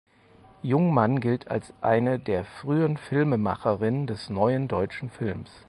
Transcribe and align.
Jungmann 0.63 1.19
gilt 1.19 1.51
als 1.51 1.75
eine 1.81 2.17
der 2.17 2.43
frühen 2.43 2.97
Filmemacherinnen 2.97 4.07
des 4.07 4.31
Neuen 4.31 4.67
Deutschen 4.67 5.11
Films. 5.11 5.51